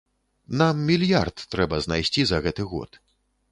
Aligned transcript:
Нам 0.61 0.79
мільярд 0.87 1.45
трэба 1.53 1.75
знайсці 1.89 2.21
за 2.33 2.43
гэты 2.49 2.69
год. 2.75 3.01